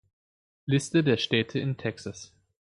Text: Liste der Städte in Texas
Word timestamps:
Liste 0.65 1.03
der 1.03 1.17
Städte 1.17 1.59
in 1.59 1.77
Texas 1.77 2.33